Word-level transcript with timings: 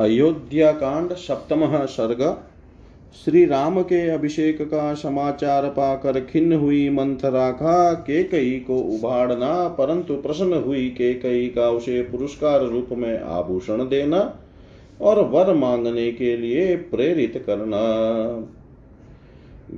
अयोध्या 0.00 0.72
कांड 0.72 1.12
सप्तम 1.12 1.86
सर्ग। 1.86 2.36
श्री 3.24 3.44
राम 3.44 3.82
के 3.82 4.08
अभिषेक 4.08 4.62
का 4.62 4.94
समाचार 4.94 5.68
पाकर 5.68 6.20
खिन्न 6.20 6.52
हुई 6.52 6.90
मंथरा 6.90 7.50
का 7.50 7.92
केकई 7.92 8.64
को 8.66 8.78
उभाड़ना, 8.78 9.68
परंतु 9.68 10.14
प्रसन्न 10.14 10.52
हुई 10.52 10.88
केकई 10.88 11.46
का 11.46 11.70
उसे 11.70 12.02
पुरस्कार 12.02 12.64
रूप 12.64 12.88
में 12.92 13.20
आभूषण 13.20 13.88
देना 13.88 14.38
और 15.00 15.20
वर 15.20 15.54
मांगने 15.54 16.12
के 16.12 16.36
लिए 16.36 16.76
प्रेरित 16.76 17.44
करना। 17.46 17.82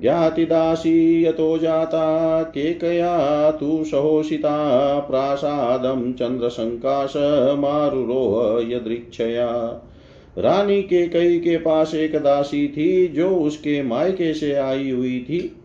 ज्ञातिदासी 0.01 1.25
यतो 1.25 1.59
जाता, 1.59 2.43
केकया 2.43 3.51
तु 3.51 3.85
सहोषिता, 3.85 5.01
प्रासादं 5.01 6.13
चन्द्रशङ्काशमारुरोह 6.13 8.73
यदृक्षया 8.73 9.83
रानी 10.39 10.83
के 10.83 11.09
कई 11.09 11.39
के 11.39 11.57
पास 11.57 11.95
एक 11.95 12.17
दासी 12.17 12.69
थी, 12.69 13.09
जो 13.09 13.31
उसके 13.31 13.83
मायके 13.83 14.35
से 14.35 14.55
आई 14.55 14.91
हुई 14.91 15.21
थी। 15.21 15.57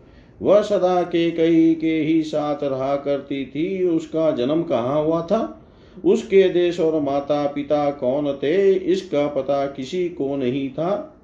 वह 0.42 0.62
सदा 0.62 1.02
के 1.02 1.30
कई 1.30 1.74
के 1.74 2.00
ही 2.00 2.22
साथ 2.22 2.56
रहा 2.62 2.96
करती 2.96 3.44
थी। 3.46 3.84
उसका 3.84 4.30
जन्म 4.30 4.62
कहाँ 4.62 5.04
हुआ 5.04 5.22
था? 5.22 5.60
उसके 6.04 6.48
देश 6.48 6.80
और 6.80 7.00
माता 7.00 7.46
पिता 7.46 7.90
कौन 7.90 8.32
थे, 8.32 8.72
इसका 8.72 9.26
पता 9.26 9.66
किसी 9.66 10.08
को 10.08 10.36
नहीं 10.36 10.70
था। 10.70 11.20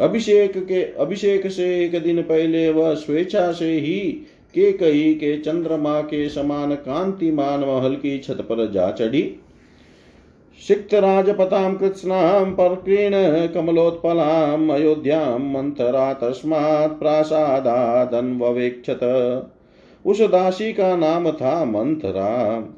अभिषेक 0.00 0.58
के, 0.66 0.82
अभिषेक 0.82 1.50
से 1.50 1.84
एक 1.84 2.02
दिन 2.02 2.22
पहले 2.22 2.70
वह 2.70 2.94
स्वेच्छा 2.94 3.52
से 3.52 3.72
ही 3.72 3.98
के 4.54 4.72
कही 4.72 5.14
के 5.14 5.38
चंद्रमा 5.38 6.00
के 6.00 6.28
समान 6.28 6.74
कांतिमान 6.74 7.60
महल 7.60 7.94
की 7.94 8.18
छत 8.18 8.38
पर 8.40 8.70
जा 8.70 8.90
चढ़ी। 8.90 9.36
सिक्तराजपतां 10.60 11.74
कृत्स्नां 11.74 12.52
पर्क्रीण 12.52 13.12
कमलोत्पलाम् 13.54 14.70
अयोध्यां 14.70 15.42
मंथरा 15.42 16.12
तस्मात् 16.12 16.98
प्रासादादन्ववेक्षत। 16.98 19.00
उस 20.04 20.20
दासी 20.20 20.72
का 20.72 20.96
नाम 20.96 21.30
था 21.30 21.64
मंथरा 21.64 22.68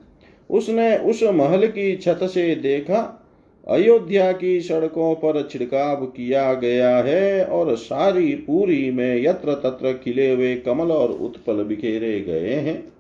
उसने 0.51 0.98
उस 0.98 1.23
महल 1.23 1.67
की 1.67 1.97
छत 1.97 2.19
से 2.25 2.55
देखा, 2.55 3.29
अयोध्या 3.69 4.33
की 4.33 4.61
सड़कों 4.61 5.15
पर 5.15 5.49
छिड़काव 5.53 6.06
किया 6.06 6.55
गया 6.55 6.97
है 6.97 7.45
और 7.45 7.77
सारी 7.77 8.37
पूरी 8.37 8.91
में 8.91 9.23
यत्र 9.23 9.55
तत्र 9.55 10.01
खिले 10.05 10.33
हुए 10.33 10.56
कमल 10.56 10.93
और 10.93 11.11
उत्पल 11.11 11.65
बिखेरे 11.65 12.21
गए 12.21 12.55
हैं। 12.55 12.92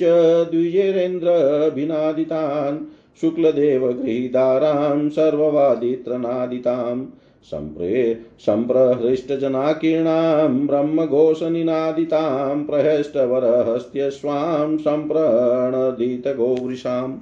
द्विजेरेन्द्र 0.51 1.29
भिनादितान् 1.75 2.77
शुक्लदेवगृहीदारां 3.21 5.09
सर्ववादित्रनादितां 5.09 7.05
सम्प्रे 7.43 8.19
सम्प्रहृष्टजनाकीर्णां 8.39 10.67
ब्रह्मघोषनिनादितां 10.67 12.63
प्रहष्टवरहस्त्यस्वां 12.63 14.77
सम्प्रणदितगोवृषाम् 14.77 17.13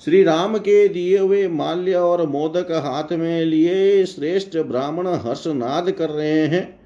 श्री 0.00 0.22
राम 0.24 0.56
के 0.58 0.88
दिए 0.88 1.18
हुए 1.18 1.48
माल्य 1.48 1.94
और 1.94 2.26
मोदक 2.26 2.72
हाथ 2.84 3.12
में 3.12 3.44
लिए 3.44 4.04
श्रेष्ठ 4.04 4.56
ब्राह्मण 4.58 5.06
हर्षनाद 5.06 5.90
कर 5.90 6.10
रहे 6.10 6.46
हैं। 6.46 6.80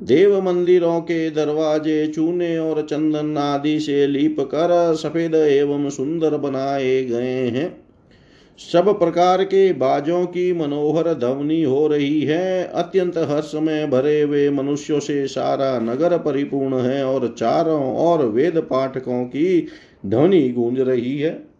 देव 0.00 0.40
मंदिरों 0.42 1.00
के 1.00 1.30
दरवाजे 1.30 2.06
चूने 2.06 2.58
और 2.58 2.82
चंदन 2.82 3.36
आदि 3.38 3.80
से 3.80 4.06
लीप 4.06 4.40
कर 4.40 4.94
सफ़ेद 4.94 5.34
एवं 5.34 5.90
सुंदर 5.90 6.36
बनाए 6.36 7.04
गए 7.04 7.48
हैं। 7.48 7.86
सब 8.60 8.98
प्रकार 8.98 9.44
के 9.44 9.72
बाजों 9.72 10.24
की 10.26 10.52
मनोहर 10.52 11.14
ध्वनि 11.14 11.62
हो 11.62 11.86
रही 11.86 12.20
है। 12.20 12.64
अत्यंत 12.64 13.18
हर्ष 13.18 13.54
में 13.54 13.90
भरे 13.90 14.20
हुए 14.22 14.48
मनुष्यों 14.50 15.00
से 15.00 15.26
सारा 15.26 15.78
नगर 15.78 16.18
परिपूर्ण 16.18 16.80
है 16.80 17.04
और 17.04 17.34
चारों 17.38 17.96
और 17.96 18.26
वेद 18.26 18.58
पाठकों 18.60 19.24
की 19.24 19.66
ध्वनि 20.06 20.48
गूंज 20.48 20.80
रही 20.80 21.18
है। 21.18 21.55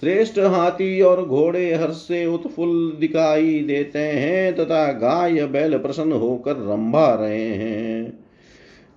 श्रेष्ठ 0.00 0.38
हाथी 0.38 1.00
और 1.00 1.26
घोड़े 1.26 1.74
हर्ष 1.74 1.94
से 1.94 2.26
उत्फुल्ल 2.26 3.00
दिखाई 3.00 3.60
देते 3.60 3.98
हैं, 3.98 4.56
तथा 4.56 4.92
गाय 4.92 5.46
बैल 5.46 5.78
प्रसन्न 5.78 6.12
होकर 6.12 6.52
रंभा 6.52 7.14
रहे 7.14 7.44
हैं। 7.44 8.24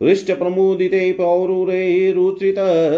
हृष्ट 0.03 0.31
प्रमुदिते 0.31 1.11
पौरुरैरुचित 1.11 2.55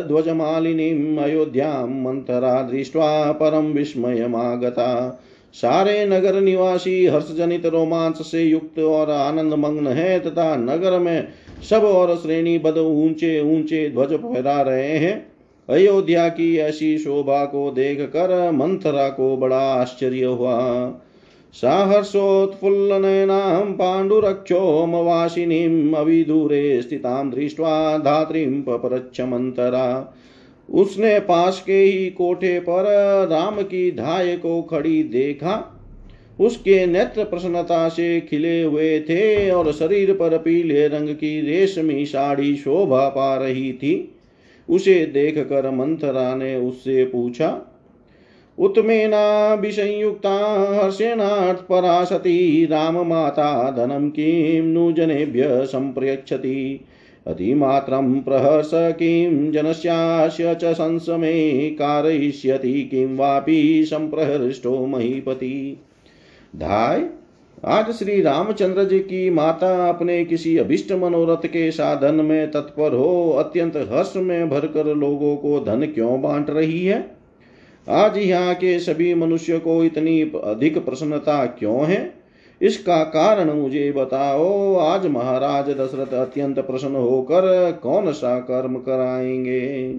ध्वजमालिनीम् 0.08 1.18
अयोध्यां 1.18 1.90
मंथरा 1.90 2.62
दृष्ट्वा 2.62 3.32
परम 3.32 3.66
विस्मयमागता। 3.66 5.22
सारे 5.54 6.06
नगर 6.06 6.42
निवासी 6.42 7.06
हर्षजनित 7.06 7.66
रोमांच 7.66 8.22
से 8.22 8.44
युक्त 8.44 8.80
और 8.80 9.10
आनंद 9.10 9.54
मग्न 9.54 9.88
है, 9.88 10.20
तथा 10.20 10.56
नगर 10.56 11.00
में 11.00 11.28
सब 11.70 11.84
और 11.84 12.16
श्रेणी 12.16 12.58
बद 12.58 12.78
ऊँचे 12.78 13.42
ऊँचे 13.42 13.90
ध्वज 13.90 14.14
फहरा 14.14 14.62
रहे 14.62 14.98
हैं। 14.98 15.28
अयोध्या 15.69 16.30
की 16.30 16.57
ऐसी 16.57 16.97
शोभा 16.97 17.46
को 17.46 17.72
देख 17.72 18.02
कर 18.02 18.52
मंथरा 18.52 19.09
को 19.09 19.38
बड़ा 19.38 19.57
आश्चर्य 19.57 20.24
हुआ। 20.24 20.94
साहर्षोत्फुल्लनयनां 21.53 23.74
पाण्डुरक्षोमवासिनीम् 23.74 25.94
अविदूरे 25.94 26.81
स्थितां 26.81 27.30
दृष्ट्वा 27.30 27.97
धात्रीं 27.97 29.28
मंथरा 29.28 30.16
उसने 30.69 31.19
पास 31.19 31.63
के 31.66 31.74
ही 31.74 32.09
कोठे 32.09 32.59
पर 32.59 32.84
राम 33.31 33.62
की 33.62 33.91
धाय 33.91 34.38
को 34.38 34.62
खड़ी 34.62 35.03
देखा। 35.03 35.80
उसके 36.40 36.86
नेत्र 36.86 37.24
प्रसन्नता 37.24 37.90
से 37.90 38.22
खिले 38.22 38.62
हुए 38.62 39.00
थे 39.00 39.51
और 39.51 39.72
शरीर 39.72 40.13
पर 40.13 40.38
पीले 40.38 40.88
रंग 40.88 41.09
की 41.09 41.41
रेशमी 41.41 42.06
साड़ी 42.06 42.56
शोभा 42.56 43.09
पा 43.09 43.36
रही 43.36 43.74
थी। 43.74 44.16
उसे 44.69 45.06
देख 45.06 45.38
कर 45.38 45.72
मंथरा 45.72 46.35
ने 46.35 46.56
उससे 46.56 47.06
पूछा 47.06 47.62
उत्मेनाभिसंयुक्ता 48.57 50.35
हर्षेणात् 50.80 51.68
परा 51.68 52.03
सती 52.03 52.66
राममाता 52.66 53.72
धनं 53.72 54.09
किं 54.09 54.63
नु 54.63 54.91
जनेभ्य 54.91 55.66
सम्प्रयच्छति 55.66 56.85
अतिमात्रं 57.28 58.22
प्रहर्ष 58.22 58.72
किं 58.74 59.52
जनस्यास्य 59.52 60.56
च 60.56 60.74
संसमे 60.74 61.69
कारयिष्यति 61.69 62.84
किं 62.84 63.18
वापि 63.18 63.86
सम्प्रहृष्टो 63.90 64.86
महीपति। 64.86 65.78
धाय 66.56 67.09
आज 67.66 67.92
श्री 67.92 68.22
रामचंद्र 68.22 68.84
जी 68.84 69.00
की 69.00 69.30
माता 69.30 69.90
अपने 69.90 70.25
किसी 70.25 70.58
अभिष्ट 70.58 70.92
मनोरथ 70.92 71.47
के 71.47 71.72
साधन 71.72 72.16
में 72.16 72.52
तत्पर 72.52 72.94
हो 72.94 73.30
अत्यंत 73.30 73.78
हर्ष 73.78 74.14
में 74.16 74.50
भरकर 74.50 74.86
लोगों 74.86 75.36
को 75.36 75.59
धन 75.59 75.86
क्यों 75.86 76.22
बांट 76.22 76.50
रही 76.50 76.86
है? 76.86 77.16
आज 77.89 78.18
यहाँ 78.18 78.56
के 78.56 78.80
सभी 78.80 79.13
मनुष्य 79.13 79.60
को 79.60 79.83
इतनी 79.83 80.22
अधिक 80.44 80.86
प्रसन्नता 80.86 81.45
क्यों 81.45 81.86
है? 81.86 82.13
इसका 82.62 83.04
कारण 83.04 83.54
मुझे 83.54 83.92
बताओ। 83.92 84.75
आज 84.75 85.07
महाराज 85.07 85.69
दशरथ 85.69 86.13
अत्यंत 86.13 86.60
प्रसन्न 86.60 86.95
होकर 86.95 87.72
कौन 87.83 88.12
सा 88.12 88.39
कर्म 88.39 88.75
कराएँगे? 88.75 89.95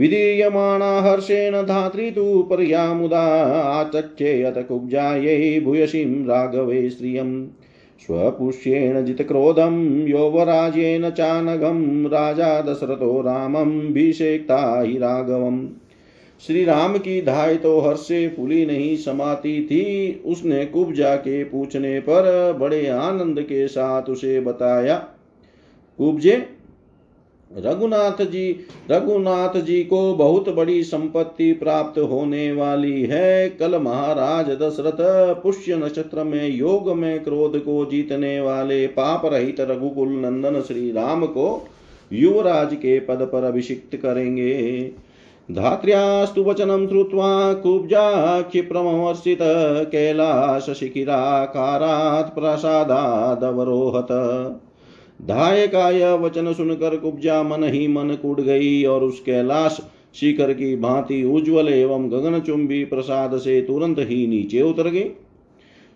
विधीयमाणा 0.00 1.00
हर्षेण 1.00 1.54
धात्री 1.62 2.10
तु 2.10 2.42
पर्यामुदा 2.42 3.22
आचक्षेयत 3.52 4.54
कुब्जायै 4.68 5.60
भूयसीं 5.60 6.24
राघवे 6.26 6.88
श्रियम् 6.90 7.46
स्वपुष्येण 8.00 9.04
जितक्रोधं 9.04 9.74
यौवराजेन 10.08 11.08
चानघं, 11.10 12.04
राजा 12.04 12.60
दशरथो 12.60 13.20
रामं 13.20 13.70
भिषेक्ता 13.92 14.58
हि 14.80 14.96
राघवम्। 14.98 15.66
श्री 16.42 16.64
राम 16.64 16.96
की 16.98 17.20
धाय 17.22 17.56
तो 17.56 17.78
हर्ष 17.80 18.00
से 18.00 18.28
फूली 18.28 18.64
नहीं 18.66 18.96
समाती 18.96 19.62
थी। 19.64 20.22
उसने 20.26 20.64
कुब्जा 20.66 21.14
के 21.16 21.42
पूछने 21.44 21.98
पर 22.00 22.56
बड़े 22.60 22.86
आनंद 22.86 23.40
के 23.40 23.66
साथ 23.68 24.02
उसे 24.02 24.40
बताया, 24.40 24.96
कुब्जे 25.98 26.36
रघुनाथ 27.50 28.22
जी 28.22 28.66
रघुनाथ 28.90 29.60
जी 29.60 29.84
को 29.84 30.14
बहुत 30.14 30.48
बड़ी 30.48 30.84
संपत्ति 30.84 31.52
प्राप्त 31.52 32.00
होने 32.00 32.52
वाली 32.52 33.02
है। 33.02 33.50
कल 33.50 33.78
महाराज 33.78 34.50
दशरथ 34.50 35.42
पुष्य 35.42 35.76
नक्षत्र 35.76 36.24
में 36.24 36.48
योग 36.48 36.92
में 36.92 37.24
क्रोध 37.24 37.58
को 37.58 37.84
जीतने 37.84 38.40
वाले 38.40 38.86
पाप 38.86 39.26
रहित 39.26 39.60
रघुकुल 39.60 40.08
नंदन 40.08 40.60
श्री 40.60 40.92
राम 40.92 41.26
को 41.26 41.68
युवराज 42.12 42.74
के 42.74 43.00
पद 43.00 43.30
पर 43.32 43.44
अभिषिक्त 43.44 43.96
करेंगे। 43.96 44.92
धात्र्यास्तु 45.48 46.42
वचनं 46.42 46.88
श्रुत्वा 46.88 47.52
कुब्जा 47.52 48.40
क्षिप्रमवर्षित 48.40 49.38
कैलाशशिखिराकारात् 49.92 52.34
प्रसादादवरोहत। 52.34 54.06
धाय 55.26 55.66
का 55.66 55.90
यह 55.90 56.12
वचन 56.12 56.52
सुनकर 56.52 56.96
कुब्जा 56.96 57.42
मन 57.42 57.64
ही 57.64 57.88
मन 57.88 58.14
कूट 58.22 58.40
गई 58.40 58.84
और 58.84 59.04
उसके 59.04 59.42
लाश 59.42 59.80
शिखर 60.14 60.52
की 60.52 60.76
भांति 60.76 61.24
उज्जवल 61.24 61.68
एवं 61.68 62.10
गगनचुंबी 62.10 62.84
प्रसाद 62.84 63.38
से 63.38 63.60
तुरंत 63.62 63.96
ही 63.98 64.26
नीचे 64.26 64.62
उतर 64.62 64.88
गई। 64.88 65.10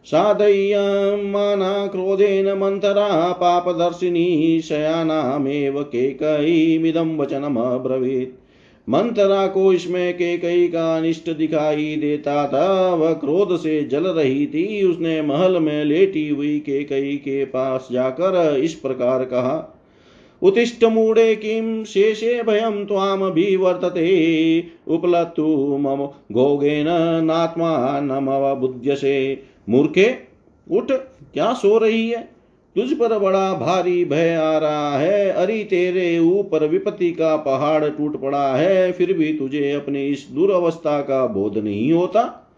साधय्यमाना 0.05 1.87
क्रोधेन 1.87 2.49
मंथरा 2.49 3.33
पापदर्शिनी 3.33 4.61
शयानामेव 4.61 5.83
केकैमिदं 5.83 7.17
वचनमब्रवीत्। 7.17 8.44
मंथरा 8.89 9.47
को 9.47 9.73
इसमें 9.73 10.15
के 10.15 10.39
कई 10.39 10.69
का 10.69 10.97
अनिष्ट 10.97 11.31
दिखाई 11.31 11.97
देता 11.97 12.49
था, 12.49 12.95
वह 12.95 13.13
क्रोध 13.13 13.57
से 13.57 13.85
जल 13.85 14.07
रही 14.07 14.47
थी। 14.47 14.83
उसने 14.83 15.23
महल 15.23 15.59
में 15.59 15.85
लेटी 15.85 16.29
हुई 16.29 16.59
के 16.59 16.85
कई 16.85 17.17
के 17.17 17.45
पास 17.45 17.89
जाकर 17.93 18.57
इस 18.57 18.75
प्रकार 18.75 19.25
कहा 19.25 19.81
उत्तिष्ठ 20.43 20.85
मूढ़े 20.85 21.37
किम 21.37 21.85
शेषे 21.85 22.43
भयम 22.43 22.85
त्वाम 22.85 23.31
भी 23.31 23.57
वर्तते। 23.57 24.65
उपलत्तु 24.89 25.77
मम 25.81 26.09
नात्मा 27.25 28.01
नमवबुध्यसे 28.01 29.43
मूर्खे, 29.69 30.19
उठ, 30.71 30.93
क्या 31.35 31.53
सो 31.53 31.79
रही 31.79 32.09
है? 32.11 32.34
तुझ 32.77 32.93
पर 32.93 33.19
बड़ा 33.19 33.55
भारी 33.55 34.05
भय 34.05 34.35
आ 34.35 34.59
रहा 34.59 34.99
है। 34.99 35.31
अरे, 35.31 35.65
तेरे 35.65 36.19
ऊपर 36.19 36.67
विपत्ति 36.67 37.13
का 37.13 37.37
पहाड़ 37.37 37.85
टूट 37.85 38.23
पड़ा 38.23 38.57
है, 38.57 38.93
फिर 38.93 39.13
भी 39.13 39.33
तुझे 39.33 39.73
अपनी 39.73 40.07
इस 40.07 40.29
दुर्वस्था 40.33 41.01
का 41.01 41.27
बोध 41.27 41.59
नहीं 41.59 41.93
होता। 41.93 42.51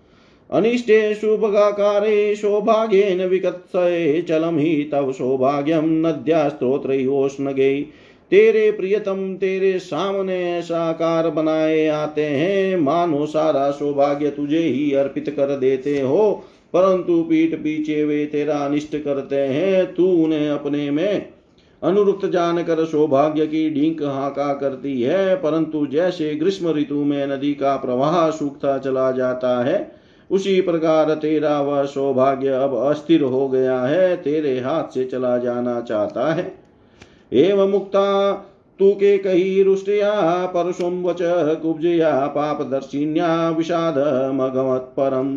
अनिष्टे 0.51 1.15
शुभगाकारे 1.15 2.37
सौभाग्येन 2.37 3.25
विकत्सये, 3.25 4.23
चलम 4.23 4.59
ही 4.59 4.85
तव 4.85 5.13
सौभाग्यम, 5.13 6.07
नद्या 6.07 6.49
स्त्रोत्रोष्णगे 6.49 7.81
तेरे 8.31 8.71
प्रियतम, 8.71 9.35
तेरे 9.35 9.79
सामने 9.79 10.63
साकार 10.63 11.31
बनाए 11.31 11.87
आते 11.87 12.25
हैं, 12.25 12.77
मानो 12.77 13.27
सारा 13.27 13.71
सौभाग्य 13.71 14.31
तुझे 14.31 14.59
ही 14.59 14.93
अर्पित 14.93 15.31
कर 15.31 15.57
देते 15.57 16.01
हो। 16.01 16.45
परंतु 16.77 17.23
पीठ 17.23 17.55
पीछे 17.55 18.05
वे 18.05 18.25
तेरा 18.27 18.57
अनिष्ट 18.57 18.97
करते 18.97 19.37
हैं 19.37 19.95
तू 19.95 20.07
उन्हें 20.25 20.49
अपने 20.51 20.91
में 20.91 21.29
अनुरुक्त 21.83 22.27
जानकर 22.27 22.85
सौभाग्य 22.85 23.47
की 23.47 23.69
ढींक 23.71 24.03
हाका 24.03 24.53
करती 24.55 25.01
है, 25.03 25.35
परंतु 25.37 25.87
जैसे 25.87 26.35
ग्रीष्म 26.35 26.71
ऋतु 26.71 27.05
में 27.05 27.27
नदी 27.27 27.53
का 27.55 27.77
प्रवाह 27.77 28.31
सूखता 28.31 28.77
चला 28.79 29.11
जाता 29.11 29.65
है, 29.65 29.93
उसी 30.31 30.61
प्रकार 30.61 31.15
तेरा 31.15 31.61
वह 31.61 31.85
सौभाग्य 31.85 32.49
अब 32.49 32.75
अस्थिर 32.77 33.23
हो 33.23 33.49
गया 33.49 33.81
है, 33.81 34.17
तेरे 34.17 34.59
हाथ 34.61 34.95
से 34.95 35.05
चला 35.05 35.37
जाना 35.39 35.81
चाहता 35.81 36.33
है। 36.35 36.53
एवं 37.33 37.71
मुक्ता, 37.71 38.33
तू 38.81 38.91
के 38.93 39.17
कही 39.19 39.63
रुष्टया 39.63 40.13
परशुम 40.47 41.03
वच 41.03 41.19
कुब्जया 41.63 43.49
विषाद 43.51 43.99
मगमत 44.35 44.93
परम 44.99 45.37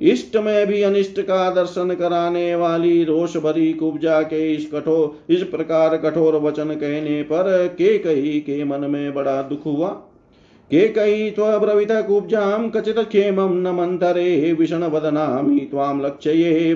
इष्ट 0.00 0.36
में 0.36 0.66
भी 0.66 0.82
अनिष्ट 0.82 1.20
का 1.20 1.50
दर्शन 1.50 1.94
कराने 1.94 2.54
वाली 2.54 3.04
रोष 3.04 3.36
भरी 3.36 3.72
कुब्जा 3.72 4.22
के 4.22 4.54
इस 4.54 4.70
कठोर, 4.74 5.34
इस 5.34 5.42
प्रकार 5.42 5.96
कठोर 5.96 6.36
वचन 6.36 6.64
कहने 6.64 7.22
पर 7.22 7.68
के 7.68 7.98
कही 7.98 8.40
के 8.40 8.64
मन 8.64 8.80
में 8.80 9.14
बड़ा 9.14 9.42
दुख 9.42 9.66
हुआ? 9.66 9.88
के 10.70 10.88
कही 10.88 11.30
त्वब्रवीत 11.30 11.88
कुब्जाम 11.92 12.70
कचित 12.70 12.98
क्षेमं 12.98 13.50
न 13.50 13.66
मंतरे 13.66 14.52
विषण 14.52 14.82
वदनामि 14.82 15.68
त्वां 15.70 16.06
लक्ष्ये 16.06 16.70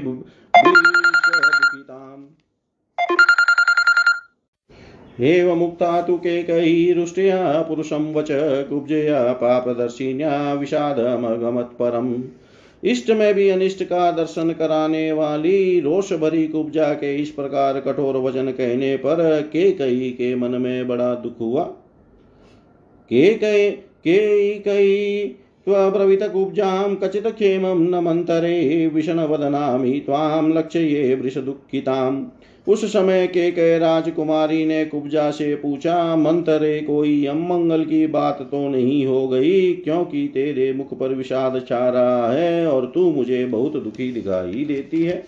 एव 5.20 5.54
मुक्ता 5.54 6.02
तु 6.02 6.20
रुष्टया 7.00 7.62
पुरुषं 7.62 8.14
वच, 8.14 8.28
कुब्जया 8.68 9.32
पापदर्शिन्या 9.32 10.52
विषादमगमत्परम्। 10.52 12.22
इष्ट 12.84 13.10
में 13.10 13.34
भी 13.34 13.48
अनिष्ट 13.48 13.82
का 13.82 14.10
दर्शन 14.10 14.52
कराने 14.52 15.12
वाली 15.12 15.80
रोष 15.80 16.12
भरी 16.12 16.48
कुब्जा 16.48 16.92
के 16.92 17.16
इस 17.16 17.30
प्रकार 17.30 17.80
कठोर 17.80 18.16
वचन 18.16 18.50
कहने 18.50 18.96
पर 18.96 19.42
के 19.52 19.72
कई 19.72 20.10
के 20.10 20.34
मन 20.34 20.50
में 20.50 20.88
बड़ा 20.88 21.14
दुख 21.14 21.40
हुआ। 21.40 21.64
के 23.10 23.34
कई 23.34 23.70
के 23.70 24.58
कई 24.58 25.28
त्वब्रवीत 25.64 26.22
कचित 27.04 27.26
क्षेम 27.26 27.62
न 27.66 28.00
ताम 30.00 30.58
लक्ष्य 30.58 30.80
ये 30.80 31.14
वृष 31.14 31.38
दुखिताम् 31.38 32.24
उस 32.68 32.92
समय 32.92 33.26
के 33.26 33.50
कह 33.50 33.78
राजकुमारी 33.78 34.66
ने 34.66 34.84
कुब्जा 34.84 35.30
से 35.30 35.54
पूछा, 35.54 36.16
मंतरे, 36.16 36.80
कोई 36.80 37.26
अमंगल 37.26 37.84
की 37.84 38.06
बात 38.06 38.38
तो 38.42 38.68
नहीं 38.68 39.06
हो 39.06 39.28
गई? 39.28 39.72
क्योंकि 39.72 40.30
तेरे 40.34 40.72
मुख 40.72 40.98
पर 40.98 41.08
विषाद 41.08 41.64
छा 41.68 41.88
रहा 41.88 42.32
है 42.32 42.66
और 42.66 42.92
तू 42.94 43.12
मुझे 43.12 43.46
बहुत 43.46 43.72
दुखी 43.72 44.12
दिखाई 44.12 44.64
देती 44.64 45.02
है। 45.02 45.24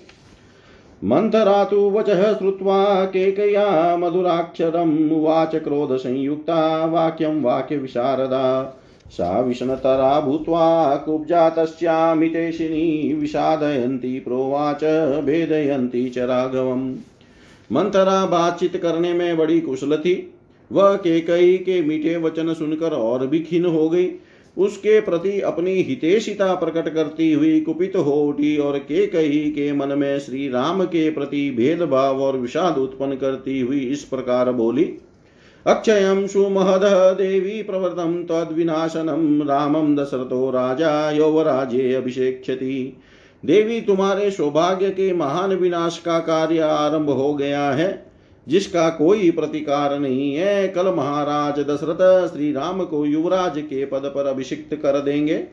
मंथरा 1.04 1.64
तु 1.64 1.90
वचः 1.90 2.38
श्रुत्वा 2.38 3.04
केकया 3.04 3.96
मधुराक्षरम् 3.96 5.10
उवाच 5.10 5.56
क्रोधसंयुक्ता 5.56 6.86
वाक्यं 6.86 7.42
वाक्यविशारदा 7.42 8.80
सा 9.10 9.40
विषणतरा 9.40 10.20
भूत्वा 10.20 10.96
कुब्जा 10.96 11.50
तस्यामितेशिनी 11.50 13.12
विषादयन्ती 13.12 14.20
प्रोवाच, 14.20 14.84
भेदयन्ती 15.24 16.10
च 16.10 16.18
राघवम्। 16.18 16.94
मंथरा 17.70 18.24
बातचीत 18.26 18.76
करने 18.76 19.12
में 19.12 19.36
बड़ी 19.36 19.60
कुशल 19.60 19.96
थी। 19.96 20.14
वह 20.70 20.94
केकई 20.94 21.56
के 21.58 21.80
मीठे 21.82 22.16
वचन 22.16 22.52
सुनकर 22.54 22.92
और 22.92 23.26
भी 23.26 23.40
खिन 23.40 23.64
हो 23.64 23.88
गई। 23.88 24.10
उसके 24.56 25.00
प्रति 25.00 25.40
अपनी 25.40 25.72
हितेशिता 25.82 26.54
प्रकट 26.54 26.94
करती 26.94 27.32
हुई 27.32 27.60
कुपित 27.60 27.96
हो 27.96 28.12
उठी 28.22 28.56
और 28.56 28.78
केकई 28.78 29.40
के 29.50 29.72
मन 29.72 29.98
में 29.98 30.18
श्री 30.18 30.48
राम 30.48 30.84
के 30.84 31.10
प्रति 31.10 31.50
भेदभाव 31.50 32.22
और 32.22 32.36
विषाद 32.36 32.78
उत्पन्न 32.78 33.16
करती 33.16 33.60
हुई 33.60 33.80
इस 33.80 34.02
प्रकार 34.04 34.52
बोली, 34.52 34.84
अक्षयं 35.66 36.26
सुमहद 36.26 36.84
देवी 37.18 37.62
प्रवृतं 37.62 38.22
तद्विनाशनं, 38.24 39.46
रामं 39.46 39.94
दशरथो 39.96 40.50
राजा 40.50 41.10
यौवराजे 41.10 41.92
अभिषेक्षति 41.94 42.96
देवी 43.42 43.80
तुम्हारे 43.80 44.30
सौभाग्य 44.30 44.90
के 44.90 45.12
महान 45.12 45.54
विनाश 45.54 45.98
का 45.98 46.18
कार्य 46.20 46.58
आरंभ 46.60 47.10
हो 47.10 47.32
गया 47.34 47.70
है, 47.70 48.04
जिसका 48.46 48.88
कोई 48.90 49.30
प्रतिकार 49.30 49.98
नहीं 49.98 50.34
है। 50.34 50.68
कल 50.68 50.92
महाराज 50.94 51.58
दशरथ 51.60 52.28
श्री 52.28 52.52
राम 52.52 52.82
को 52.84 53.04
युवराज 53.06 53.58
के 53.60 53.84
पद 53.84 54.12
पर 54.14 54.26
अभिषिक्त 54.26 54.74
कर 54.74 55.00
देंगे। 55.00 55.44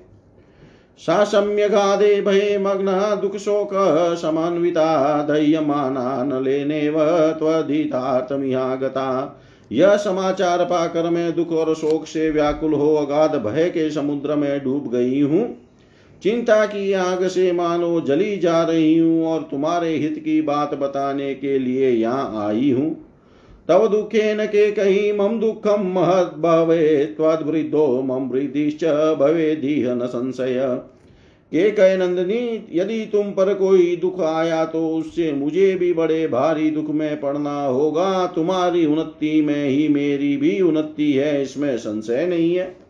साम्यगादे 0.99 2.21
भय 2.21 2.57
मग्न 2.57 2.91
दुख 3.21 3.35
शोक 3.37 3.69
समान्विता 4.21 5.21
दह्यमाना 5.23 6.23
न 6.23 6.43
लेने 6.43 6.81
त्वधितार्थमिहागता 7.39 9.07
यह 9.71 9.95
समाचार 9.97 10.63
पाकर 10.65 11.09
मैं 11.09 11.35
दुख 11.35 11.51
और 11.51 11.73
शोक 11.75 12.05
से 12.05 12.29
व्याकुल 12.29 12.73
हो, 12.73 12.95
अगाध 12.95 13.35
भय 13.43 13.69
के 13.69 13.89
समुद्र 13.91 14.35
में 14.35 14.63
डूब 14.63 14.89
गई 14.91 15.21
हूँ। 15.21 15.45
चिंता 16.21 16.65
की 16.65 16.91
आग 16.93 17.25
से 17.27 17.51
मानो 17.51 17.99
जली 18.01 18.37
जा 18.37 18.61
रही 18.63 18.97
हूँ 18.97 19.25
और 19.27 19.41
तुम्हारे 19.51 19.89
हित 19.89 20.19
की 20.19 20.41
बात 20.41 20.73
बताने 20.73 21.33
के 21.35 21.57
लिए 21.59 21.89
यहाँ 21.89 22.47
आई 22.47 22.71
हूँ। 22.71 22.89
तव 23.69 23.87
दुखेन 23.87 24.45
के 24.45 24.71
कही 24.71 25.11
मम 25.11 25.39
दुखम 25.39 25.85
महद 25.91 26.33
भवे 26.39 27.05
त्वद्वृद्धो 27.17 28.01
मम 28.01 28.27
वृद्धिश्च 28.29 28.83
भवे, 29.19 29.55
दीह 29.55 29.93
न 29.93 30.05
संशय। 30.05 30.59
के 31.51 31.69
कह 31.71 31.95
नंदनी, 31.97 32.67
यदि 32.73 32.99
तुम 33.05 33.31
पर 33.31 33.53
कोई 33.53 33.95
दुख 33.95 34.19
आया 34.21 34.63
तो 34.65 34.87
उससे 34.89 35.31
मुझे 35.31 35.73
भी 35.75 35.91
बड़े 35.93 36.27
भारी 36.27 36.69
दुख 36.69 36.89
में 36.89 37.19
पड़ना 37.19 37.59
होगा। 37.61 38.25
तुम्हारी 38.25 38.85
उन्नति 38.85 39.41
में 39.41 39.69
ही 39.69 39.87
मेरी 39.87 40.35
भी 40.37 40.59
उन्नति 40.61 41.11
है, 41.13 41.41
इसमें 41.43 41.77
संशय 41.77 42.25
नहीं 42.27 42.55
है। 42.55 42.84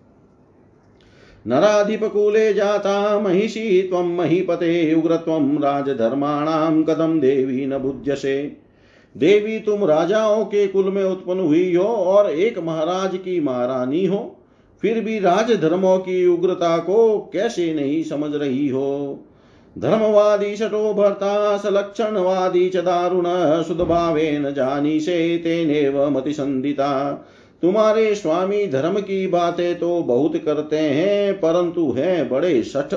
नराधिपकूले 1.47 2.53
जाता, 2.53 3.19
महिषी 3.19 3.81
त्वं 3.81 4.15
महीपते, 4.15 4.93
उग्रत्वं 4.93 5.57
राजधर्माणां 5.61 6.83
कथं 6.83 7.19
देवी 7.19 7.65
न 7.65 7.77
बुध्यसे 7.77 8.57
देवी 9.17 9.59
तुम 9.59 9.85
राजाओं 9.85 10.45
के 10.45 10.67
कुल 10.67 10.85
में 10.85 11.03
उत्पन्न 11.03 11.39
हुई 11.39 11.75
हो 11.75 11.83
और 11.83 12.31
एक 12.31 12.59
महाराज 12.59 13.17
की 13.17 13.39
महारानी 13.39 14.05
हो, 14.05 14.35
फिर 14.81 14.99
भी 14.99 15.19
राज 15.19 15.61
धर्मों 15.61 15.97
की 15.97 16.25
उग्रता 16.27 16.77
को 16.77 17.29
कैसे 17.33 17.73
नहीं 17.73 18.03
समझ 18.03 18.35
रही 18.35 18.67
हो? 18.69 19.19
धर्मवादी 19.77 20.55
शटो 20.55 20.93
भर्ता, 20.93 21.57
सलक्षणवादी 21.57 22.69
च 22.69 22.77
दारुण 22.77 23.23
से 24.99 25.37
तेनेव 25.37 26.09
मतिसंधिता। 26.09 27.25
तुम्हारे 27.61 28.15
स्वामी 28.15 28.65
धर्म 28.67 28.99
की 28.99 29.27
बातें 29.27 29.79
तो 29.79 30.01
बहुत 30.03 30.35
करते 30.37 30.79
हैं, 30.79 31.33
परंतु 31.33 31.91
हैं 31.91 32.29
बड़े 32.29 32.61
सठ। 32.63 32.93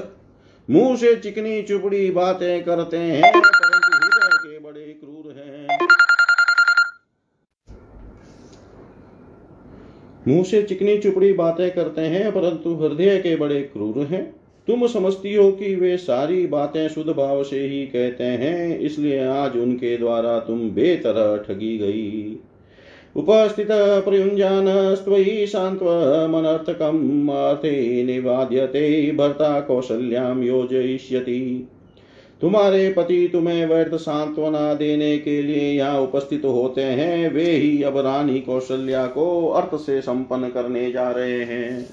मुँह 0.68 0.96
से 0.96 1.14
चिकनी 1.16 1.62
चुपड़ी 1.62 2.10
बातें 2.10 2.64
करते 2.64 2.96
हैं, 2.96 3.32
परंतु 3.32 3.98
हृदय 3.98 4.36
के 4.36 4.58
बड़े 4.58 4.80
क्रूर 4.80 5.32
हैं। 5.38 5.78
मुँह 10.28 10.42
से 10.42 10.62
चिकनी 10.62 10.98
चुपड़ी 10.98 11.32
बातें 11.32 11.70
करते 11.70 12.00
हैं, 12.00 12.32
परंतु 12.32 12.74
हृदय 12.74 13.18
के 13.18 13.36
बड़े 13.36 13.60
क्रूर 13.62 14.04
हैं। 14.04 14.22
तुम 14.68 14.86
समझती 14.86 15.34
हो 15.34 15.50
कि 15.52 15.74
वे 15.74 15.96
सारी 15.96 16.46
बातें 16.46 16.88
शुद्ध 16.88 17.10
भाव 17.10 17.42
से 17.44 17.60
ही 17.60 17.86
कहते 17.86 18.24
हैं, 18.24 18.78
इसलिए 18.78 19.24
आज 19.24 19.56
उनके 19.56 19.96
द्वारा 19.96 20.38
तुम 20.40 20.70
बेतरह 20.70 21.36
ठगी 21.36 21.76
गई। 21.78 22.38
उपस्थित 23.18 23.68
प्रयुञ्जानस्त्वयि 24.04 25.46
सान्त्वमनर्थकम् 25.46 27.30
अर्थे 27.30 28.04
निवाद्यते 28.04 29.12
भर्ता 29.12 29.60
कौशल्याम 29.60 30.42
योजयिष्यति। 30.42 31.68
तुम्हारे 32.40 32.92
पति 32.92 33.28
तुम्हें 33.32 33.66
व्यर्थ 33.66 33.94
सांत्वना 33.94 34.74
देने 34.74 35.18
के 35.18 35.42
लिए 35.42 35.72
यहाँ 35.72 36.00
उपस्थित 36.00 36.44
होते 36.44 36.82
हैं, 36.82 37.32
वे 37.32 37.50
ही 37.50 37.82
अब 37.82 37.98
रानी 37.98 38.40
कौशल्या 38.40 39.06
को 39.06 39.48
अर्थ 39.48 39.80
से 39.80 40.00
संपन्न 40.00 40.48
करने 40.48 40.92
जा 40.92 41.10
रहे 41.10 41.44
हैं। 41.44 41.86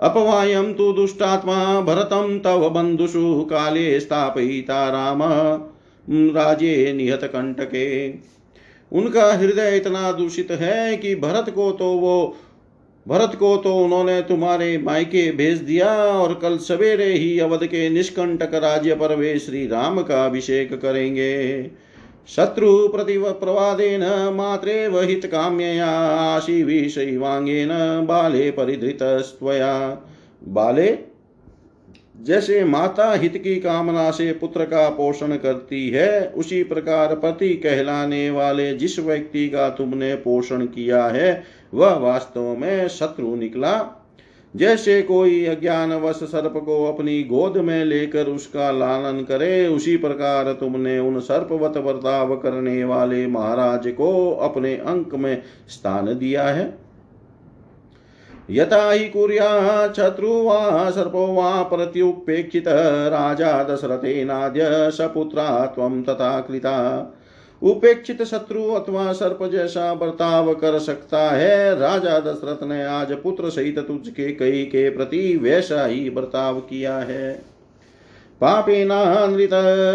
अपवायम 0.00 0.72
तु 0.72 0.92
दुष्टात्मा 0.92 1.80
भरतम 1.80 2.40
तव 2.44 2.70
बंधुषु 2.70 3.46
काले 3.50 4.00
स्थापयिता 4.00 4.88
राम 4.88 5.22
राज्ये 6.10 6.92
निहत 6.92 7.24
कंटके। 7.24 8.08
उनका 8.92 9.32
हृदय 9.32 9.76
इतना 9.76 10.12
दूषित 10.12 10.50
है 10.50 10.96
कि 10.96 11.14
भरत 11.14 11.50
को 11.50 11.70
तो 11.72 11.84
वो, 11.84 12.36
भरत 13.08 13.34
को 13.34 13.56
तो 13.56 13.76
उन्होंने 13.76 14.20
तुम्हारे 14.20 14.78
मायके 14.78 15.30
भेज 15.32 15.58
दिया 15.58 15.94
और 15.94 16.34
कल 16.34 16.56
सवेरे 16.58 17.12
ही 17.12 17.38
अवध 17.38 17.66
के 17.66 17.88
निष्कंटक 17.88 18.54
राज्य 18.54 18.94
पर 18.94 19.16
वे 19.16 19.38
श्री 19.38 19.66
राम 19.66 20.02
का 20.02 20.24
अभिषेक 20.26 20.80
करेंगे। 20.82 21.70
शत्रु 22.28 22.88
प्रतिव 22.88 23.30
प्रवादेन 23.30 24.02
मात्रे 24.34 24.88
वहित 24.88 25.26
काम्यया 25.26 25.90
आशीविषैवांगेन 26.36 27.68
बाले 28.06 28.50
परिधृतस्त्वया। 28.50 30.02
बाले? 30.48 31.13
जैसे 32.22 32.64
माता 32.64 33.14
हित 33.14 33.36
की 33.36 33.56
कामना 33.56 34.10
से 34.10 34.32
पुत्र 34.32 34.64
का 34.64 34.88
पोषण 34.88 35.36
करती 35.36 35.90
है, 35.90 36.32
उसी 36.36 36.62
प्रकार 36.62 37.14
पति 37.14 37.54
कहलाने 37.54 38.30
वाले 38.30 38.74
जिस 38.74 38.98
व्यक्ति 38.98 39.48
का 39.48 39.68
तुमने 39.68 40.14
पोषण 40.14 40.66
किया 40.66 41.06
है, 41.06 41.42
वह 41.74 41.94
वास्तव 41.94 42.56
में 42.56 42.88
शत्रु 42.88 43.34
निकला। 43.34 44.00
जैसे 44.56 45.02
कोई 45.02 45.44
अज्ञानवश 45.44 46.14
सर्प 46.14 46.52
को 46.56 46.92
अपनी 46.92 47.22
गोद 47.22 47.56
में 47.56 47.84
लेकर 47.84 48.26
उसका 48.26 48.70
लालन 48.70 49.22
करे, 49.22 49.66
उसी 49.66 49.96
प्रकार 49.96 50.52
तुमने 50.52 50.98
उन 50.98 51.20
सर्पवत 51.20 51.78
बर्ताव 51.78 52.36
करने 52.36 52.84
वाले 52.84 53.26
महाराज 53.26 53.88
को 53.88 54.30
अपने 54.30 54.74
अंक 54.74 55.14
में 55.14 55.42
स्थान 55.68 56.06
दिया 56.06 56.44
है। 56.44 56.83
यथा 58.50 58.90
हि 58.92 59.08
कुर्या 59.08 59.92
शत्रु 59.92 60.28
वा 60.28 60.90
सर्पो 60.90 61.26
वा 61.26 61.62
प्रत्युपेक्षित 61.62 62.64
राजा 63.08 63.64
दशरथेनाद्य 63.64 64.62
सपुत्रा 64.70 65.66
त्वं 65.66 66.02
तथा 66.02 66.40
कृता। 66.40 66.74
उपेक्षित 67.62 68.22
शत्रु 68.22 68.64
अथवा 68.64 69.12
सर्प 69.12 69.38
जैसा 69.52 69.94
बर्ताव 69.94 70.54
कर 70.54 70.78
सकता 70.78 71.30
है, 71.30 71.78
राजा 71.78 72.18
दशरथ 72.18 72.66
ने 72.66 72.84
आज 72.84 73.12
पुत्र 73.12 73.50
सहित 73.50 73.78
तुझके 73.78 74.32
कई 74.32 74.64
के 74.64 74.90
प्रति 74.90 75.36
वैसा 75.42 75.86
ही 75.86 76.10
बर्ताव 76.10 76.60
किया 76.60 76.96
है। 76.96 77.32
पापेनानृत 78.40 79.50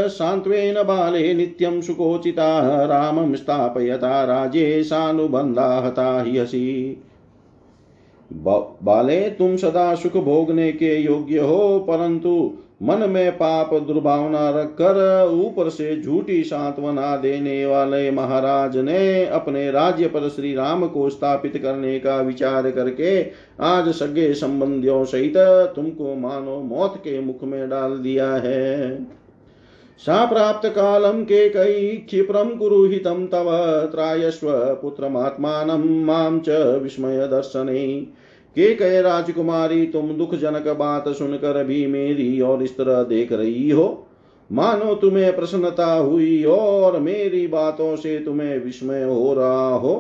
सान्त्वेन 0.10 0.84
बाले 0.84 1.34
नित्यं 1.34 1.82
सुकोचिता, 1.82 2.86
रामं 2.86 3.36
स्थापयता 3.36 4.24
राजे 4.24 4.84
सानुबन्धा 4.84 5.78
हता 5.78 6.22
हि 6.22 6.38
हसी 6.38 7.04
बाले, 8.34 9.20
तुम 9.30 9.56
सदा 9.56 9.94
सुख 9.96 10.18
भोगने 10.18 10.72
के 10.72 10.96
योग्य 10.96 11.40
हो, 11.40 11.80
परंतु 11.80 12.54
मन 12.84 13.10
में 13.10 13.32
पाप 13.32 13.74
दुर्भावना 13.74 14.50
रखकर 14.50 15.30
ऊपर 15.34 15.70
से 15.70 16.02
झूठी 16.02 16.44
सांत्वना 16.44 17.16
देने 17.18 17.66
वाले 17.66 18.12
महाराज 18.12 18.78
ने 18.78 19.26
अपने 19.26 19.72
राज्य 19.72 20.08
पर 20.08 20.30
श्री 20.30 20.54
राम 20.56 20.88
को 20.88 21.10
स्थापित 21.10 21.58
करने 21.58 22.00
का 22.00 22.16
विचार 22.18 22.72
करके 22.72 23.22
आज 23.62 23.90
सगे 23.90 24.34
संबंधियों 24.34 25.04
सहित 25.06 25.38
तुमको 25.76 26.16
मानो 26.16 26.60
मौत 26.62 26.96
के 26.98 27.20
मुख 27.20 27.44
में 27.44 27.70
डाल 27.70 27.98
दिया 27.98 28.32
है। 28.34 29.19
सा 30.04 30.26
प्राप्त 30.26 30.68
कालम 30.68 31.24
के 31.24 31.50
कई 31.50 31.88
क्षिप्रम 31.98 32.50
कुरुहितम 32.50 33.26
तव 33.26 33.50
त्रायस्व 33.92 34.48
पुत्रमात्मानं 34.82 35.84
माँ 36.06 36.40
च 36.40 36.50
विस्मय 36.84 37.28
दर्शने 37.28 38.00
के 38.56 38.74
कहे 38.76 39.02
राजकुमारी 39.02 39.86
तुम 39.86 40.08
दुख 40.10 40.36
जनक 40.36 40.68
बात 40.68 41.10
सुनकर 41.10 41.64
भी 41.64 41.86
मेरी 41.88 42.40
और 42.42 42.64
इस 42.64 42.78
तरह 42.78 43.04
देख 43.04 43.32
रही 43.32 43.70
हो। 43.70 44.06
मानो 44.50 44.94
तुम्हें 44.96 45.36
प्रसन्नता 45.36 45.94
हुई 45.94 46.44
और 46.44 47.00
मेरी 47.00 47.46
बातों 47.48 47.96
से 47.96 48.18
तुम्हें 48.20 48.58
विस्मय 48.66 49.04
हो 49.04 49.34
रहा 49.34 49.76
हो। 49.76 49.94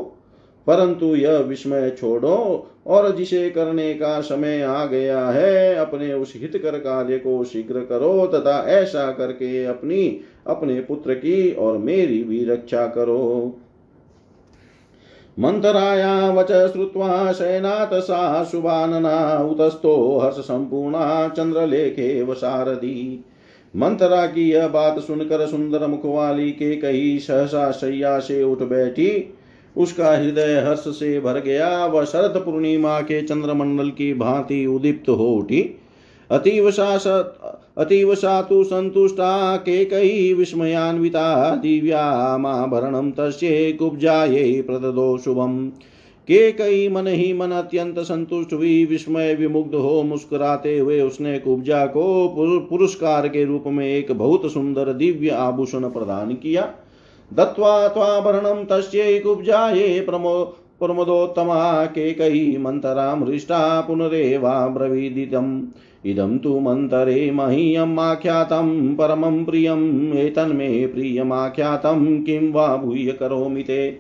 परंतु 0.68 1.16
यह 1.16 1.38
विस्मय 1.38 1.90
छोड़ो 1.90 2.68
और 2.88 3.16
जिसे 3.16 3.50
करने 3.50 3.94
का 3.94 4.22
समय 4.22 4.62
आ 4.62 4.86
गया 4.86 5.30
है, 5.30 5.76
अपने 5.76 6.14
उस 6.14 6.34
हितकर 6.36 6.78
कार्य 6.80 7.18
को 7.18 7.44
शीघ्र 7.44 7.80
करो 7.80 8.28
तथा 8.28 8.66
ऐसा 8.68 9.12
करके 9.12 9.66
अपनी, 9.66 10.22
अपने 10.48 10.82
पुत्र 10.82 11.14
की 11.14 11.52
और 11.52 11.78
मेरी 11.78 12.24
भी 12.24 12.46
रक्षा 12.46 12.88
करो। 12.88 13.58
मन्थराया 15.40 16.32
वच 16.32 16.52
श्रुत्वा 16.52 17.32
शयनाथ 17.32 18.00
सा 18.00 18.44
शुभानना 18.44 19.38
उतस्थो 19.38 20.18
हर्षसम्पूर्णा 20.18 21.28
चन्द्रलेखे 21.28 22.26
सारथी 22.30 23.26
मंथरा 23.76 24.26
की 24.26 24.50
यह 24.50 24.68
बात 24.68 25.00
सुनकर 25.00 25.48
सुंदर 25.48 25.88
मुख 25.88 26.06
वाली 26.06 26.52
के 26.52 26.76
कही 26.76 27.20
सहसा 27.20 27.72
शैया 27.72 28.20
से 28.20 28.44
उठ 28.44 28.60
बैठी। 28.60 29.34
उसका 29.80 30.12
हृदय 30.18 30.64
हर्ष 30.68 30.84
से 31.00 31.20
भर 31.20 31.40
गया। 31.40 31.86
वह 31.86 32.06
शरद 32.06 32.38
पूर्णिमा 32.38 33.00
के 33.02 33.22
चंद्रमंडल 33.22 33.90
की 33.90 34.14
भांति 34.14 34.66
उदीप्त 34.66 35.10
हो 35.10 35.28
उठी। 35.34 35.62
अतीव 36.32 36.70
अतीव 37.78 38.16
सा 38.16 38.42
तु 38.42 38.64
सन्तुष्टा 38.64 39.58
केकयी 39.58 40.34
विस्मयान्विता 40.34 41.56
दिव्या 41.56 42.02
दिव्यामाभरणं 42.12 43.12
तस्यै 43.12 43.72
प्रददो 44.62 45.18
शुभम्। 45.18 45.70
केकई 46.28 46.88
मन 46.90 47.08
ही 47.08 47.32
मन 47.34 47.52
अत्यंत 47.52 48.00
संतुष्ट 48.00 48.54
हुई। 48.54 48.86
विस्मय 48.86 49.34
विमुग्ध 49.36 49.76
हो 49.76 50.04
मुस्कुराते 50.04 50.78
हुए 50.80 51.02
उसने 51.02 51.38
कुब्जा 51.40 51.86
को 51.86 52.28
पुरस्कार 52.70 53.28
के 53.28 53.46
रूप 53.46 53.64
में 53.68 53.88
एक 53.88 54.12
बहुत 54.12 54.52
सुंदर 54.54 54.94
दिव्य 54.94 55.30
आभूषण 55.30 55.90
प्रदान 55.90 56.34
किया। 56.34 56.74
दत्वा 57.34 57.88
त्वाभरणं 57.88 58.66
तस्यै 58.66 59.20
कुब्जायै 59.20 60.02
प्रमो, 60.02 60.44
प्रमदोत्तमा 60.80 61.86
केकयी 61.86 62.58
मन्तरां 62.58 63.26
हृष्टा 63.26 63.82
पुनरेवाब्रवीदितम्। 63.82 65.62
इदं 66.06 66.38
तु 66.38 66.60
मन्तरे 66.60 67.32
मह्यम् 67.32 68.00
आख्यातं 68.00 68.96
परमं 68.96 69.46
प्रियम्, 69.46 70.14
एतन्मे 70.14 70.88
प्रियमाख्यातं 70.88 72.24
किं 72.24 72.52
वा 72.52 72.78
भूय 72.78 73.12
करोमि 73.12 73.64
ते। 73.64 73.92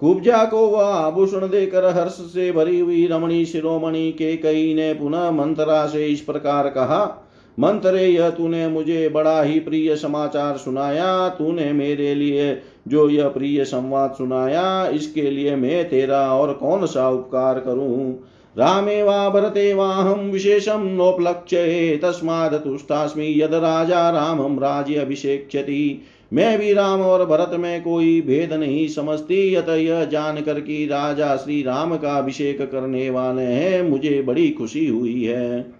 कुब्जा 0.00 0.44
को 0.44 0.68
वह 0.68 0.84
आभूषण 0.84 1.40
देकर 1.40 1.84
हर्ष 1.84 2.12
से 2.12 2.52
भरी 2.52 2.80
हुई 2.80 3.06
रमणी 3.06 3.44
शिरोमणि 3.44 4.12
के 4.12 4.36
कई 4.36 4.74
ने 4.74 4.94
पुनः 4.94 5.30
मंत्रा 5.30 5.86
से 5.86 6.06
इस 6.06 6.20
प्रकार 6.20 6.68
कहा 6.68 7.27
मंत्रे 7.58 8.06
यह 8.06 8.30
तूने 8.30 8.68
मुझे 8.68 9.08
बड़ा 9.08 9.42
ही 9.42 9.60
प्रिय 9.60 9.96
समाचार 9.96 10.56
सुनाया। 10.56 11.28
तूने 11.28 11.72
मेरे 11.72 12.14
लिए 12.14 12.58
जो 12.88 13.08
यह 13.10 13.28
प्रिय 13.28 13.64
संवाद 13.64 14.14
सुनाया, 14.18 14.88
इसके 14.88 15.30
लिए 15.30 15.56
मैं 15.56 15.88
तेरा 15.88 16.34
और 16.34 16.52
कौन 16.52 16.86
सा 16.86 17.10
उपकार 17.10 17.60
करूँ? 17.60 18.24
रामे 18.58 19.02
वा 19.02 19.28
भरते 19.28 19.74
वाहं 19.74 20.30
विशेषं 20.30 20.96
नोपलक्ष्ये 20.96 21.96
तस्मात् 21.96 22.54
तुष्टास्मि 22.54 23.42
यद 23.42 23.54
राजा 23.54 24.10
रामं 24.10 24.56
राज्य 24.56 24.94
अभिषेक्ष्यति। 24.94 26.02
मैं 26.32 26.58
भी 26.58 26.72
राम 26.72 27.00
और 27.00 27.24
भरत 27.26 27.50
में 27.54 27.82
कोई 27.82 28.20
भेद 28.20 28.52
नहीं 28.52 28.88
समझती 28.88 29.54
अतः 29.54 29.74
यह 29.74 30.04
जानकर 30.04 30.60
कि 30.60 30.86
राजा 30.86 31.36
श्री 31.36 31.62
राम 31.62 31.96
का 31.96 32.12
अभिषेक 32.12 32.62
करने 32.62 33.10
वाले 33.10 33.42
हैं, 33.42 33.82
मुझे 33.82 34.22
बड़ी 34.22 34.50
खुशी 34.50 34.86
हुई 34.86 35.24
है। 35.24 35.77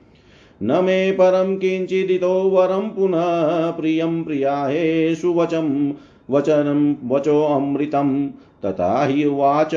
न 0.62 0.84
मे 0.84 1.10
परम 1.12 1.54
किंचिदितो 1.56 2.32
वरम 2.50 2.88
पुनः 2.88 3.70
प्रियम 3.70 4.22
प्रियाहे 4.22 5.14
सुवचम 5.14 5.92
वचनं 6.30 6.94
वचोऽमृतं 7.08 8.28
तथा 8.64 9.04
हि 9.04 9.24
उवाच 9.24 9.70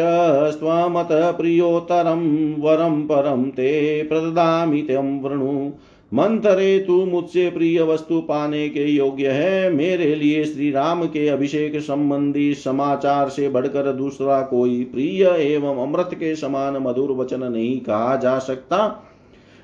स्वमत 0.54 1.08
प्रियोत्तरं 1.38 2.24
वरं 2.62 3.02
परं 3.02 3.44
ते 3.50 4.04
प्रददामि 4.04 4.82
तं 4.82 5.20
वृणु। 5.22 5.70
मंथरे 6.12 6.80
तू 6.80 7.06
मुझसे 7.06 7.50
प्रिय 7.50 7.82
वस्तु 7.82 8.20
पाने 8.22 8.68
के 8.70 8.86
योग्य 8.86 9.28
है, 9.28 9.70
मेरे 9.72 10.16
लिए 10.16 10.44
श्री 10.44 10.72
राम 10.72 11.06
के 11.06 11.28
अभिषेक 11.28 11.80
संबंधी 11.82 12.54
समाचार 12.54 13.30
से 13.30 13.50
बढ़कर 13.50 13.92
दूसरा 13.94 14.42
कोई 14.42 14.84
प्रिय 14.84 15.24
एवं 15.38 15.82
अमृत 15.84 16.10
के 16.14 16.36
समान 16.36 16.78
मधुर 16.78 17.12
वचन 17.12 17.44
नहीं 17.44 17.80
कहा 17.80 18.16
जा 18.16 18.38
सकता। 18.40 19.08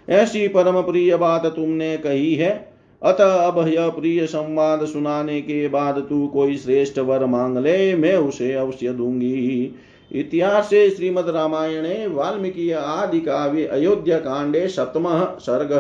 ऐसी 0.10 0.48
परम 0.48 0.82
प्रिय 0.82 1.16
बात 1.16 1.46
तुमने 1.46 1.98
कही 1.98 2.36
है। 2.36 2.74
अतः 3.04 3.36
अब 3.36 3.68
यह 3.68 3.90
प्रिय 3.90 4.26
संवाद 4.26 4.86
सुनाने 4.86 5.42
के 5.42 5.68
बाद 5.68 6.06
तू 6.10 6.28
कोई 6.28 6.58
श्रेष्ठ 6.58 7.00
वर 7.00 7.26
मांग 7.26 7.58
ले, 7.58 7.96
मैं 7.96 8.16
उसे 8.16 8.54
अवश्य 8.54 8.90
दूँगी। 8.90 9.76
इतिहास 10.12 10.70
श्रीमद 10.70 11.30
रामायणे, 11.30 12.08
वाल्मीकि 12.08 12.72
आदि 12.72 13.20
काव्य, 13.20 13.66
अयोध्या 13.66 14.18
कांडे, 14.18 14.68
सप्तम 14.68 15.04
सर्ग। 15.40 15.72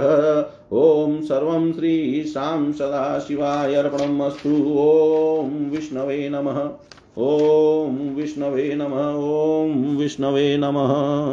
ओम 0.75 1.21
सर्व 1.21 1.73
श्री 1.77 2.23
शाम 2.23 2.71
सदा 2.71 3.19
शिवाय 3.19 3.75
अर्पणमस्तु। 3.75 4.73
ओम 4.77 5.49
विष्णवे 5.49 6.29
नमः। 6.29 6.69
ओम 7.17 7.95
विष्णवे 7.95 8.75
नमः। 8.75 9.13
ओम 9.13 9.97
विष्णवे 9.97 10.57
नमः। 10.57 11.17